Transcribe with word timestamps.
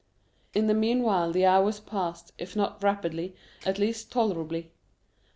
In 0.55 0.65
the 0.65 0.73
meanwhile 0.73 1.31
the 1.31 1.45
hours 1.45 1.79
passed, 1.79 2.31
if 2.39 2.55
not 2.55 2.81
rapidly, 2.81 3.35
at 3.67 3.77
least 3.77 4.11
tolerably. 4.11 4.71